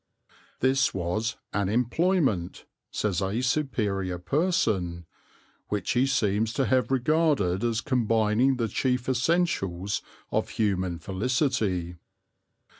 [0.61, 5.05] This was "an employment," says a superior person,
[5.67, 10.01] "which he seems to have regarded as combining the chief essentials
[10.31, 11.97] of human felicity."